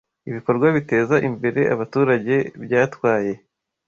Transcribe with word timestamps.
Ibikorwa 0.29 0.67
biteza 0.75 1.15
imbere 1.29 1.61
abaturage 1.73 2.35
byatwaye 2.65 3.33